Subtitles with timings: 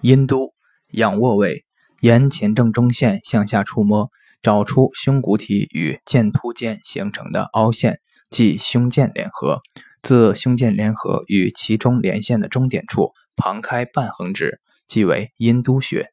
[0.00, 0.54] 阴都，
[0.92, 1.64] 仰卧位，
[2.00, 7.98] 沿前正中线向下触摸，找出胸骨体与剑突间形成的凹陷，
[8.30, 9.60] 即胸剑联合。
[10.00, 16.12] 自胸剑联合与其中连线的中点处旁开半横指，即为阴都穴。